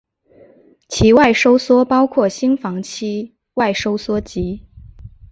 [0.89, 4.65] 期外收缩包括心房期外收缩及。